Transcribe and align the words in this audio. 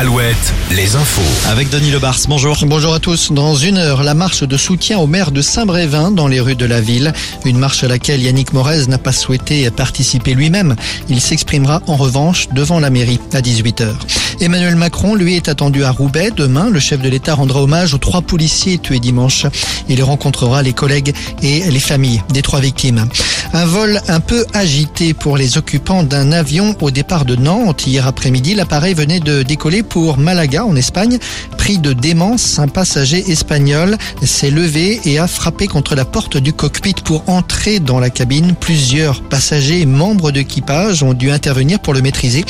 Alouette, 0.00 0.54
les 0.74 0.96
infos. 0.96 1.20
Avec 1.50 1.68
Denis 1.68 1.90
Lebars, 1.90 2.20
bonjour. 2.26 2.56
Bonjour 2.62 2.94
à 2.94 3.00
tous. 3.00 3.32
Dans 3.32 3.54
une 3.54 3.76
heure, 3.76 4.02
la 4.02 4.14
marche 4.14 4.42
de 4.42 4.56
soutien 4.56 4.98
au 4.98 5.06
maire 5.06 5.30
de 5.30 5.42
Saint-Brévin 5.42 6.10
dans 6.10 6.26
les 6.26 6.40
rues 6.40 6.54
de 6.54 6.64
la 6.64 6.80
ville. 6.80 7.12
Une 7.44 7.58
marche 7.58 7.84
à 7.84 7.88
laquelle 7.88 8.22
Yannick 8.22 8.54
Morez 8.54 8.86
n'a 8.86 8.96
pas 8.96 9.12
souhaité 9.12 9.70
participer 9.70 10.32
lui-même. 10.32 10.74
Il 11.10 11.20
s'exprimera 11.20 11.82
en 11.86 11.96
revanche 11.96 12.48
devant 12.54 12.80
la 12.80 12.88
mairie 12.88 13.20
à 13.34 13.42
18h. 13.42 13.88
Emmanuel 14.40 14.74
Macron, 14.74 15.14
lui, 15.14 15.36
est 15.36 15.50
attendu 15.50 15.84
à 15.84 15.90
Roubaix. 15.90 16.30
Demain, 16.34 16.70
le 16.70 16.80
chef 16.80 17.02
de 17.02 17.10
l'État 17.10 17.34
rendra 17.34 17.62
hommage 17.62 17.92
aux 17.92 17.98
trois 17.98 18.22
policiers 18.22 18.78
tués 18.78 19.00
dimanche. 19.00 19.44
Il 19.90 20.02
rencontrera 20.02 20.62
les 20.62 20.72
collègues 20.72 21.12
et 21.42 21.70
les 21.70 21.78
familles 21.78 22.22
des 22.32 22.40
trois 22.40 22.60
victimes. 22.60 23.06
Un 23.52 23.66
vol 23.66 24.00
un 24.08 24.20
peu 24.20 24.46
agité 24.54 25.12
pour 25.12 25.36
les 25.36 25.58
occupants 25.58 26.04
d'un 26.04 26.32
avion 26.32 26.74
au 26.80 26.90
départ 26.90 27.26
de 27.26 27.36
Nantes. 27.36 27.86
Hier 27.86 28.06
après-midi, 28.06 28.54
l'appareil 28.54 28.94
venait 28.94 29.20
de 29.20 29.42
décoller 29.42 29.82
pour 29.90 30.16
Malaga 30.16 30.64
en 30.64 30.76
Espagne. 30.76 31.18
Pris 31.58 31.78
de 31.78 31.92
démence, 31.92 32.58
un 32.58 32.68
passager 32.68 33.30
espagnol 33.30 33.98
s'est 34.22 34.50
levé 34.50 35.00
et 35.04 35.18
a 35.18 35.26
frappé 35.26 35.66
contre 35.66 35.94
la 35.94 36.06
porte 36.06 36.38
du 36.38 36.54
cockpit 36.54 36.94
pour 37.04 37.28
entrer 37.28 37.80
dans 37.80 38.00
la 38.00 38.08
cabine. 38.08 38.54
Plusieurs 38.58 39.22
passagers 39.22 39.80
et 39.80 39.86
membres 39.86 40.30
d'équipage 40.30 41.02
ont 41.02 41.12
dû 41.12 41.30
intervenir 41.30 41.80
pour 41.80 41.92
le 41.92 42.00
maîtriser. 42.00 42.44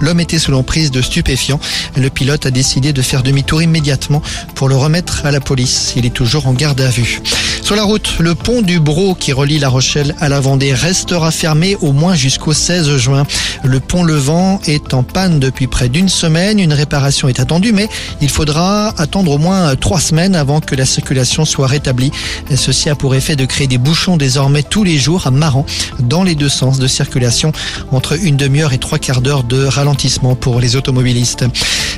L'homme 0.00 0.20
était 0.20 0.38
sous 0.38 0.50
l'emprise 0.50 0.90
de 0.90 1.00
stupéfiants. 1.02 1.60
Le 1.96 2.10
pilote 2.10 2.46
a 2.46 2.50
décidé 2.50 2.92
de 2.92 3.02
faire 3.02 3.22
demi-tour 3.22 3.62
immédiatement 3.62 4.22
pour 4.54 4.68
le 4.68 4.76
remettre 4.76 5.24
à 5.24 5.30
la 5.30 5.40
police. 5.40 5.92
Il 5.96 6.06
est 6.06 6.10
toujours 6.10 6.46
en 6.46 6.52
garde 6.52 6.80
à 6.80 6.88
vue. 6.88 7.20
Sur 7.66 7.74
la 7.74 7.82
route, 7.82 8.20
le 8.20 8.36
pont 8.36 8.62
du 8.62 8.78
Bro 8.78 9.16
qui 9.16 9.32
relie 9.32 9.58
La 9.58 9.68
Rochelle 9.68 10.14
à 10.20 10.28
la 10.28 10.38
Vendée 10.38 10.72
restera 10.72 11.32
fermé 11.32 11.76
au 11.80 11.90
moins 11.90 12.14
jusqu'au 12.14 12.52
16 12.52 12.96
juin. 12.96 13.26
Le 13.64 13.80
pont 13.80 14.04
Levant 14.04 14.60
est 14.68 14.94
en 14.94 15.02
panne 15.02 15.40
depuis 15.40 15.66
près 15.66 15.88
d'une 15.88 16.08
semaine. 16.08 16.60
Une 16.60 16.72
réparation 16.72 17.26
est 17.26 17.40
attendue, 17.40 17.72
mais 17.72 17.88
il 18.20 18.28
faudra 18.28 18.94
attendre 18.98 19.32
au 19.32 19.38
moins 19.38 19.74
trois 19.74 19.98
semaines 19.98 20.36
avant 20.36 20.60
que 20.60 20.76
la 20.76 20.86
circulation 20.86 21.44
soit 21.44 21.66
rétablie. 21.66 22.12
Ceci 22.54 22.88
a 22.88 22.94
pour 22.94 23.16
effet 23.16 23.34
de 23.34 23.44
créer 23.44 23.66
des 23.66 23.78
bouchons 23.78 24.16
désormais 24.16 24.62
tous 24.62 24.84
les 24.84 24.96
jours 24.96 25.26
à 25.26 25.32
Maran 25.32 25.66
dans 25.98 26.22
les 26.22 26.36
deux 26.36 26.48
sens 26.48 26.78
de 26.78 26.86
circulation 26.86 27.50
entre 27.90 28.16
une 28.24 28.36
demi-heure 28.36 28.74
et 28.74 28.78
trois 28.78 29.00
quarts 29.00 29.22
d'heure 29.22 29.42
de 29.42 29.64
ralentissement 29.64 30.36
pour 30.36 30.60
les 30.60 30.76
automobilistes. 30.76 31.44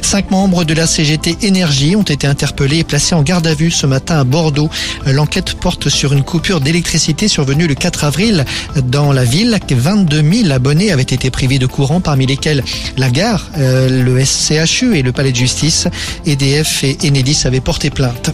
Cinq 0.00 0.30
membres 0.30 0.64
de 0.64 0.72
la 0.72 0.86
CGT 0.86 1.36
Énergie 1.42 1.94
ont 1.94 2.02
été 2.02 2.26
interpellés 2.26 2.78
et 2.78 2.84
placés 2.84 3.14
en 3.14 3.22
garde 3.22 3.46
à 3.46 3.52
vue 3.52 3.70
ce 3.70 3.86
matin 3.86 4.18
à 4.18 4.24
Bordeaux. 4.24 4.70
L'enquête 5.04 5.57
porte 5.58 5.88
sur 5.88 6.12
une 6.12 6.22
coupure 6.22 6.60
d'électricité 6.60 7.28
survenue 7.28 7.66
le 7.66 7.74
4 7.74 8.04
avril 8.04 8.44
dans 8.76 9.12
la 9.12 9.24
ville. 9.24 9.58
22 9.70 10.22
000 10.44 10.50
abonnés 10.50 10.92
avaient 10.92 11.02
été 11.02 11.30
privés 11.30 11.58
de 11.58 11.66
courant, 11.66 12.00
parmi 12.00 12.26
lesquels 12.26 12.64
la 12.96 13.10
gare, 13.10 13.46
euh, 13.58 14.02
le 14.02 14.24
SCHU 14.24 14.96
et 14.96 15.02
le 15.02 15.12
palais 15.12 15.32
de 15.32 15.36
justice. 15.36 15.88
EDF 16.26 16.84
et 16.84 16.96
Enedis 17.04 17.42
avaient 17.44 17.60
porté 17.60 17.90
plainte. 17.90 18.30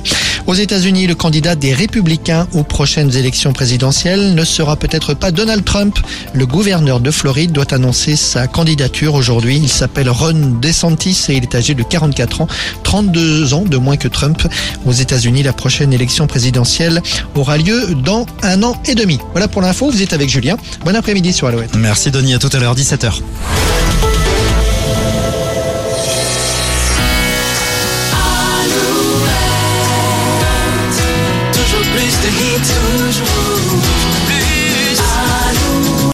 Aux 0.47 0.55
États-Unis, 0.55 1.06
le 1.06 1.14
candidat 1.14 1.55
des 1.55 1.72
Républicains 1.72 2.47
aux 2.52 2.64
prochaines 2.64 3.17
élections 3.17 3.52
présidentielles 3.52 4.34
ne 4.34 4.45
sera 4.45 4.77
peut-être 4.77 5.14
pas 5.14 5.30
Donald 5.30 5.64
Trump. 5.64 5.98
Le 6.34 6.47
gouverneur 6.47 7.00
de 7.00 7.11
Floride 7.11 7.52
doit 7.52 7.72
annoncer 7.72 8.14
sa 8.17 8.47
candidature 8.47 9.14
aujourd'hui. 9.14 9.56
Il 9.56 9.70
s'appelle 9.70 10.11
Ron 10.11 10.58
DeSantis 10.61 11.27
et 11.30 11.36
il 11.36 11.45
est 11.45 11.55
âgé 11.55 11.75
de 11.75 11.83
44 11.83 12.42
ans, 12.42 12.48
32 12.83 13.55
ans 13.55 13.64
de 13.64 13.77
moins 13.78 13.97
que 13.97 14.08
Trump. 14.08 14.47
Aux 14.84 14.92
États-Unis, 14.92 15.42
la 15.42 15.52
prochaine 15.52 15.92
élection 15.92 16.27
présidentielle 16.27 17.00
aura 17.34 17.59
lieu 17.59 17.95
dans 17.95 18.27
un 18.43 18.62
an 18.62 18.81
et 18.87 18.95
demi. 18.95 19.19
Voilà 19.33 19.48
pour 19.48 19.62
l'info, 19.62 19.91
vous 19.91 20.03
êtes 20.03 20.12
avec 20.12 20.29
Julien. 20.29 20.57
Bon 20.84 20.95
après-midi 20.95 21.33
sur 21.33 21.48
Alouette. 21.48 21.75
Merci 21.77 22.11
Denis, 22.11 22.34
à 22.34 22.39
tout 22.39 22.51
à 22.53 22.59
l'heure, 22.59 22.75
17h. 22.75 23.20